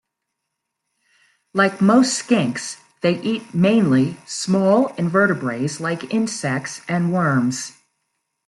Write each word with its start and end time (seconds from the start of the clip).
Like 1.53 1.79
most 1.79 2.15
skinks, 2.19 2.77
they 3.01 3.21
eat 3.21 3.53
mainly 3.53 4.17
small 4.25 4.87
invertebrates 4.95 5.79
like 5.79 6.11
insects 6.11 6.81
and 6.89 7.13
worms. 7.13 7.73